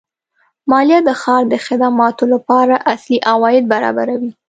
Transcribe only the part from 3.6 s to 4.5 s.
برابروي.